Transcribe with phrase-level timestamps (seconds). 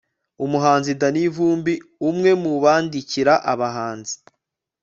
[0.45, 1.73] umuhanzi danny vumbi
[2.09, 4.15] umwe mu bandikira abahanzi